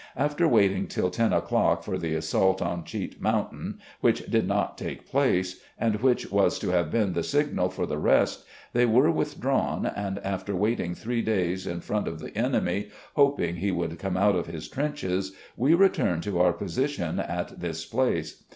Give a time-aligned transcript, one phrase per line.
[0.17, 5.07] After waiting till lo o'clock for the assault on Cheat Mountain, which did not take
[5.07, 8.43] place, and which was to have been the signal for the rest,
[8.73, 13.69] they were withdrawn, and, after waiting three days in front of the enemy, hoping he
[13.69, 18.41] would come out of his trenches, we returned to our position at this place.